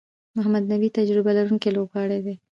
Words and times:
محمد 0.35 0.63
نبي 0.73 0.87
تجربه 0.97 1.31
لرونکی 1.37 1.69
لوبغاړی 1.75 2.19
دئ. 2.25 2.35